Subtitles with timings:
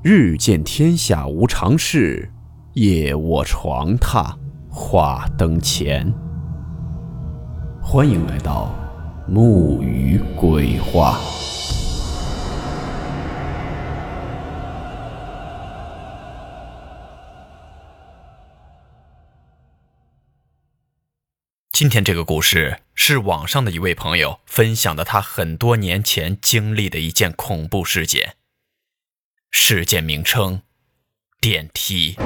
[0.00, 2.30] 日见天下无常事，
[2.74, 4.32] 夜卧床榻
[4.70, 6.14] 话灯前。
[7.82, 8.72] 欢迎来到
[9.26, 11.18] 木鱼鬼话。
[21.72, 28.36] 今天这个故事是网上的一位朋友分享的，他很多年前经历的一件恐怖事件。
[29.60, 30.62] 事件名称：
[31.40, 32.16] 电梯。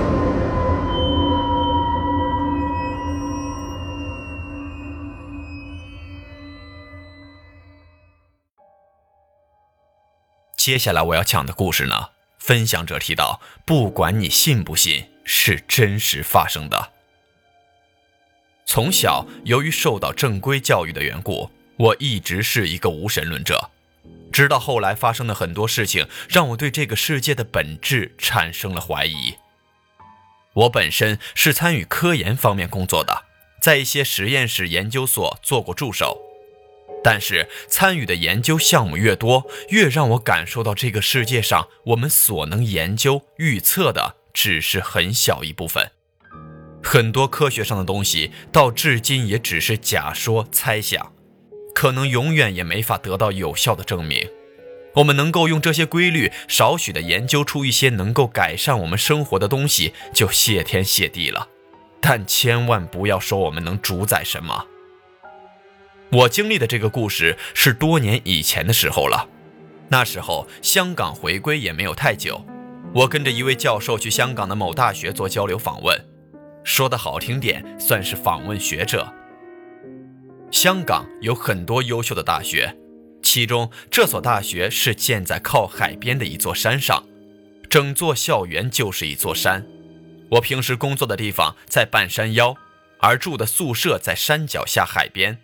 [10.57, 16.93] 接下来我要讲的故事呢，分享者提到，不管你信不信，是真实发生的。
[18.67, 23.71] 从小，由于受到正规教育的缘故，我一直是一个无神论者。
[24.33, 29.35] 直到后来发生的很多事情，让我对这个世界的本质产生了怀疑。
[30.55, 33.25] 我本身是参与科研方面工作的，
[33.61, 36.21] 在一些实验室、研究所做过助手。
[37.05, 45.91] 但是参与的研究项目越多，越让我感受到这个世界上我们所能研究、预测的只是很小一部分。
[46.81, 51.13] 很多科学上的东西，到至今也只是假说、猜想。
[51.83, 54.29] 可能永远也没法得到有效的证明。
[54.95, 61.49] 我们能够用这些规律少许的研究出一些能够改善我们生活的东西，就谢天谢地了。
[62.01, 64.65] 但千万不要说我们能主宰什么。
[66.13, 69.29] 我经历的这个故事是多年以前的时候了，
[69.89, 72.47] 那时候香港回归也没有太久。
[72.95, 76.01] 我跟着一位教授去香港的某大学做交流访问，
[76.63, 79.13] 说的好听点，算是访问学者。
[80.53, 82.77] 香港有很多优秀的大学，
[83.23, 87.03] 其中这所大学是建在靠海边的一座山上，
[87.71, 89.67] 整座校园就是一座山。
[90.33, 92.55] 我平时工作的地方在半山腰，
[93.01, 95.39] 而住的宿舍在山脚下海边。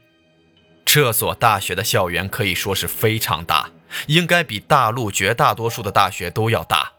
[0.84, 3.71] 这所大学的校园可以说是非常大，
[4.09, 6.93] 应该比大陆绝大多数的大学都要大。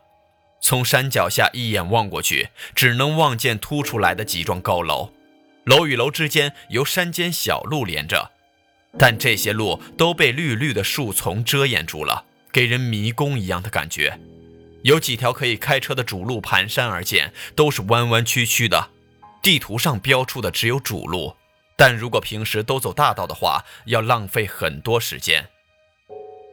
[0.62, 5.12] 从山脚下一眼望过去，只能望见凸出来的几幢高楼。
[5.70, 8.32] 楼与楼之间由山间小路连着，
[8.98, 14.20] 但这些路都被绿绿的树丛遮掩住了，给人迷宫一样的感觉。
[14.82, 18.90] 有几条可以开车的主路盘山而建，都是弯弯曲曲的。
[19.44, 21.36] 地图上标出的只有主路，
[21.78, 25.50] 但如果平时都走大道的话，要浪费很多时间。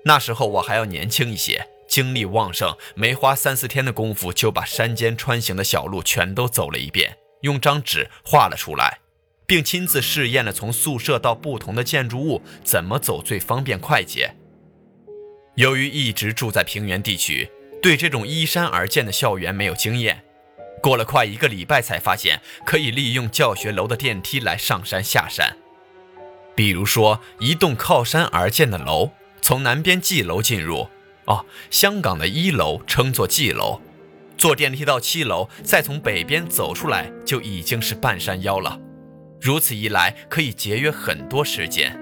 [0.05, 8.99] 那时候我还要年轻一些，精力旺盛，没花三四天的功夫就把山间穿行的小路全都走了一遍，用张纸画了出来。
[9.47, 14.35] 并亲自试验了从宿舍到不同的建筑物怎么走最方便快捷。
[15.55, 20.23] 由于一直住在平原地区，对这种依山而建的校园没有经验，
[20.83, 25.57] 过了快一个礼拜才发现可以利用教学楼的电梯来上山下山。
[26.55, 30.89] 比如说，一栋靠山而建的楼，从南边记楼进入，
[31.27, 33.81] 哦，香港的一楼称作记楼，
[34.37, 38.81] 坐电梯到七楼，再从北边走出来，就已经是半山腰了。
[39.47, 41.97] 如此一来，可以节约很多时间。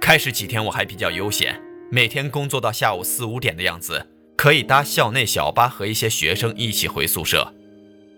[0.00, 7.52] 开始几天我还比较悠闲，每天工作到下午四五点的样子，可以搭校内小巴和一些学生一起回宿舍。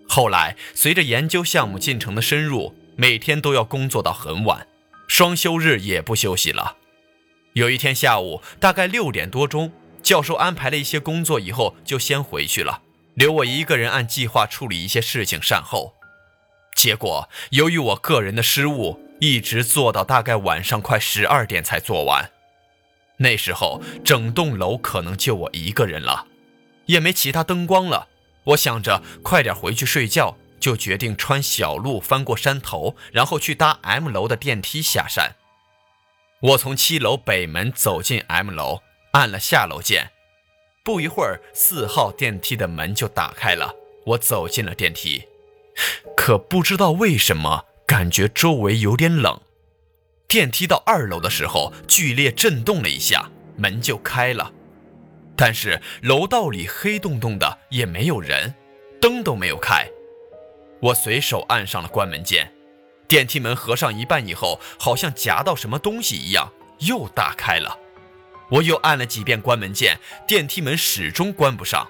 [0.06, 4.66] 后来随着研究项目进程的深入，每天都要工作到很晚，
[5.06, 6.76] 双休日也不休息了。
[7.54, 9.72] 有一天下午大概六点多钟，
[10.02, 12.82] 教授安排了一些工作以后就先回去了，
[13.14, 15.94] 留我一个人按计划处理一些事情善后。
[16.78, 22.30] 结果，由于我个人的失误，一直做到大概晚上快十二点才做完。
[23.16, 26.28] 那时候，整栋楼可能就我一个人了，
[26.86, 28.06] 也没其他灯光了。
[28.44, 35.34] 我想着快点回去睡觉，就决定穿小路翻过山头，然后去搭 M 楼的电梯下山。
[36.40, 38.82] 我从七楼北门走进 M 楼，
[39.14, 40.12] 按了下楼键。
[40.84, 43.74] 不一会儿，四号电梯的门就打开了，
[44.06, 45.24] 我走进了电梯。
[46.16, 49.40] 可不知道为什么，感觉周围有点冷。
[50.26, 54.52] 电梯到二楼的时候，剧烈震动了一下，门就开了。
[55.34, 58.54] 但是楼道里黑洞洞的，也没有人，
[59.00, 59.88] 灯都没有开。
[60.80, 62.52] 我随手按上了关门键，
[63.06, 67.78] 电梯门合上一半以后，好像夹到什么东西一样，又打开了。
[68.50, 71.88] 我又按了几遍关门键，电梯门始终关不上。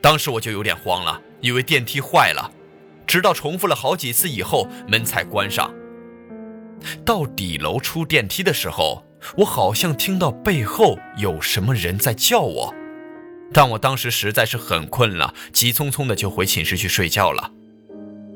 [0.00, 2.52] 当时我就有点慌了，以为电梯坏了。
[3.06, 5.72] 直到重复了好几次以后，门才关上。
[7.04, 9.04] 到底楼出电梯的时候，
[9.38, 12.74] 我好像听到背后有什么人在叫我，
[13.52, 17.50] 但我当时实在是很困了，急匆匆的就回寝室去睡觉了。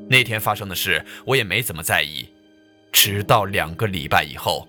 [0.09, 2.29] 那天发生的事我也没怎么在意，
[2.91, 4.67] 直到两个礼拜以后。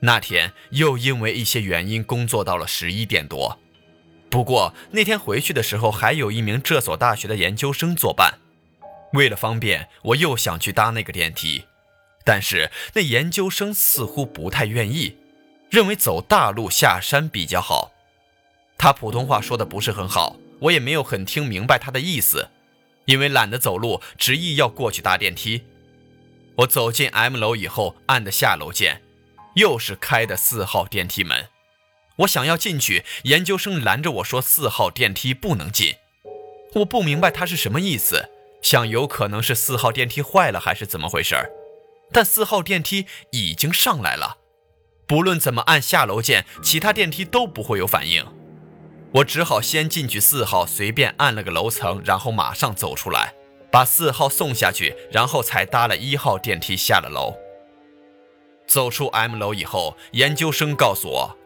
[0.00, 3.58] 那天又因为一些原因工作到了十一点多，
[4.28, 8.34] 不过那天回去的时候还有一名这所大学的研究生作伴。
[9.14, 11.64] 为了方便，我又想去搭那个电梯，
[12.24, 15.16] 但是那研究生似乎不太愿意，
[15.70, 17.92] 认为走大路下山比较好。
[18.76, 22.50] 他普通话说的不是很好，我也没有很听明白他的意思，
[23.06, 25.62] 因为懒得走路，执意要过去搭电梯。
[26.56, 29.00] 我走进 M 楼以后，按的下楼键。
[29.54, 31.48] 又是开的四号电梯门，
[32.16, 35.94] 我想要进去，研究生拦着我说四号电梯不能进。
[36.74, 38.30] 我不明白他是什么意思，
[38.64, 41.50] 想有可能是四号电梯坏了还是怎么回事儿。
[42.10, 44.38] 但四号电梯已经上来了，
[45.06, 48.24] 不论怎么按下楼键，其他电梯都不会有反应。
[49.16, 53.34] 我只好先进去四号，随便按了个楼层，然后马上走出来，
[53.70, 57.34] 把四号送下去，然后才搭了一号电梯下了楼。
[58.66, 61.36] 走出 M 楼以后，研究生告诉我，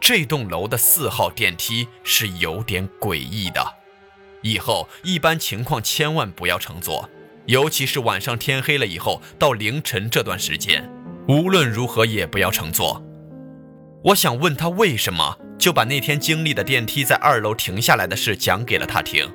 [0.00, 3.81] 这栋楼的四号电梯是有点诡异的，
[4.42, 7.08] 以后一般情况千万不要乘坐，
[7.46, 10.88] 尤其是晚上天黑了以后到凌晨这段时间，
[11.28, 13.02] 无论如何也不要乘坐。
[14.04, 19.32] 我想问他为什么，就把那天经历的电梯在二楼停下来的事讲给了他听，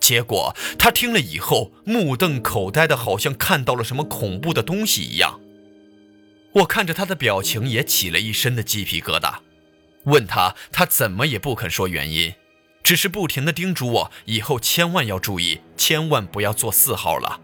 [0.00, 5.38] 结果他听了以后目瞪口呆的，好像看到了什么恐怖的东西一样。
[6.52, 9.34] 我看着他的表情，也起了一身的鸡皮疙瘩。
[10.04, 12.32] 问他，他怎么也不肯说原因，
[12.82, 17.40] 只是不停地叮嘱我以后千万要注意，千万不要坐四号了。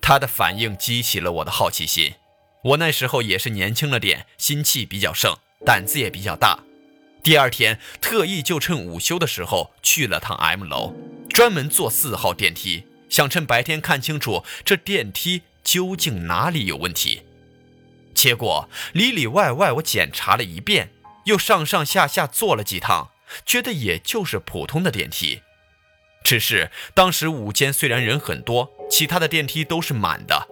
[0.00, 2.14] 他的反应激起了我的好奇心。
[2.62, 6.60] 我那时候也是年轻了点，心气比较盛，胆子也比较大。
[7.22, 10.94] 第二天特意就趁午休的时候去了趟 M 楼，
[11.28, 17.22] 专门坐四号电梯，想趁白天看清楚这电梯究竟哪里有问题。
[18.14, 20.90] 结果里里外外我检查了一遍，
[21.24, 23.10] 又上上下下坐了几趟，
[23.44, 25.42] 觉得也就是普通的电梯。
[26.24, 30.48] 只是当时五间虽然人很多，其他的电梯都是满的，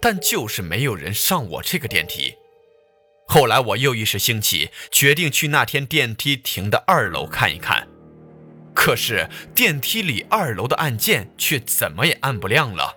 [0.00, 2.34] 但就是没有人上我这个电梯。
[3.26, 7.88] 后来我又一时兴起，决定去那天电梯停的二楼看一看。
[8.74, 12.96] 可是电梯里二楼的按键却怎么也按不亮了。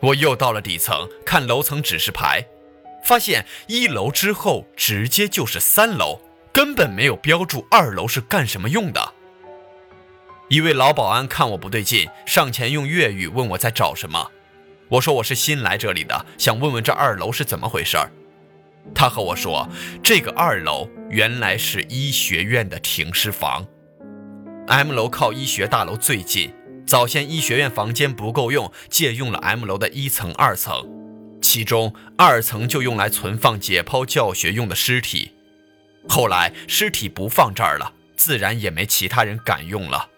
[0.00, 2.46] 我又到了底层看楼层指示牌。
[3.04, 6.20] 发现一楼之后直接就是三楼，
[6.58, 9.14] 根本没有标注二楼是干什么用的。
[10.48, 14.32] 一位老保安看我不对劲，上前用粤语问我在找什么。
[14.88, 18.10] 我说我是新来这里的，想问问这二楼是怎么回事儿。
[18.92, 19.68] 他和我说，
[20.02, 23.64] 这个二楼原来是医学院的停尸房
[24.66, 26.52] ，M 楼靠医学大楼最近，
[26.84, 30.84] 早先医学院房间不够用，借用了 M 楼的一层、二层。
[31.40, 35.36] 其中二层就用来存放解剖教学用的尸体，
[36.06, 40.10] 后来尸体不放这儿了，自然也没其他人敢用了。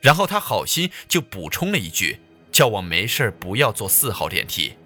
[0.00, 2.20] 然后他好心就补充了一句，
[2.52, 4.76] 叫我没事不要坐四号电梯。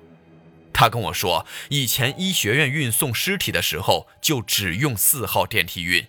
[0.73, 6.07] 他跟我说，以前医学院运送尸体的时候就只用四号电梯运，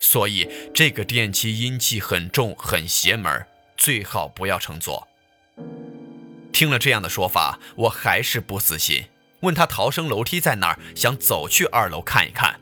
[0.00, 5.06] 所以这个电梯阴气很重，很邪门，最好不要乘坐。
[6.52, 9.04] 听了这样的说法，我还是不死心，
[9.42, 12.58] 问他逃生楼梯在哪儿，想走去二楼看一看。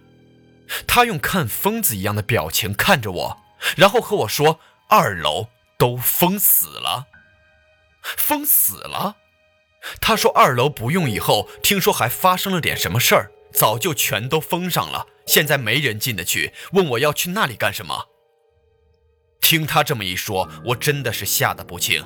[0.87, 3.43] 他用看疯子一样的表情看着我，
[3.77, 7.07] 然后和我说：“二楼都封死了，
[8.03, 9.17] 封死了。”
[10.01, 16.53] 他说二楼不用以后，听说还发生了点什么事儿，早就全都封上了，现在没人进得去。
[16.73, 18.09] 问我要去那里干什么？
[19.41, 22.05] 听他这么一说，我真的是吓得不轻。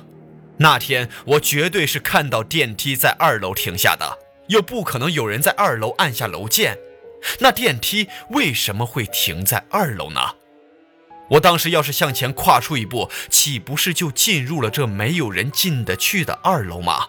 [0.57, 6.77] 那天我绝对是看到电梯在二楼停下的，又不可能有人在二楼按下楼键。
[7.39, 10.21] 那电梯为什么会停在二楼呢？
[11.31, 17.07] 我当时要是向前跨出一步，岂不是就进入了这没有人进得去的二楼吗？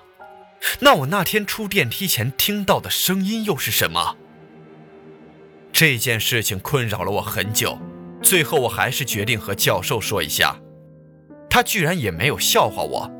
[0.80, 4.16] 那我那天出电梯前听到的声音又是什么？
[5.72, 7.76] 这件事情困扰了我很久，
[8.22, 10.58] 最后我还是决定和教授说一下。
[11.50, 13.10] 他居然也没有笑话我。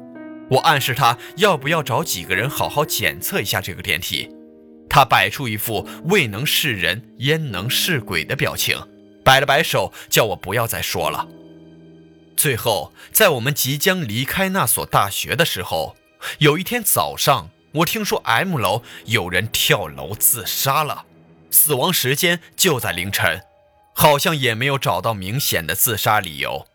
[0.51, 4.31] 我暗示他要不要找几个人好好检测一下这个电梯，
[4.95, 8.81] 他摆出一副未能是人焉能是鬼的表情，
[9.25, 11.27] 摆了摆手叫我不要再说了。
[12.37, 15.97] 最后，在我们即将离开那所大学的时候，
[16.39, 21.07] 有一天早上，我听说 M 楼有人跳楼自杀了，
[21.51, 23.41] 死亡时间就在凌晨。
[23.97, 26.69] 好像也没有找到明显的自杀理由。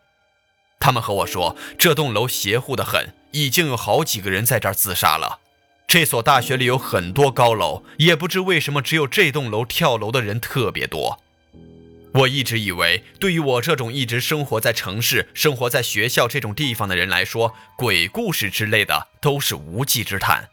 [0.78, 5.38] 他们和我说，这栋楼邪乎的很，已经有好几个人在这儿自杀了。
[5.90, 11.20] 这所大学里有很多高楼，也不知为什么只有这栋楼跳楼的人特别多。
[12.12, 20.48] 我一直以为，对于我这种一直生活在城市、生活在学校这种地方的人来说，鬼故事之类的都是无稽之谈。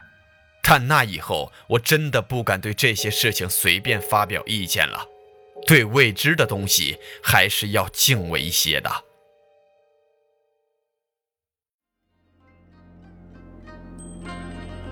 [0.60, 5.06] 看那以后，我真的不敢对这些事情随便发表意见了。
[5.68, 8.90] 对未知的东西，还是要敬畏一些的。